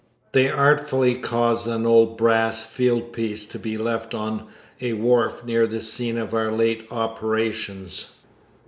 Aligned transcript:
They 0.31 0.49
artfully 0.49 1.13
caused 1.15 1.67
an 1.67 1.85
old 1.85 2.17
brass 2.17 2.63
fieldpiece 2.63 3.45
to 3.45 3.59
be 3.59 3.77
left 3.77 4.15
on 4.15 4.47
a 4.81 4.93
wharf 4.93 5.43
near 5.45 5.67
the 5.67 5.79
scene 5.79 6.17
of 6.17 6.33
our 6.33 6.51
late 6.51 6.87
operations. 6.89 8.07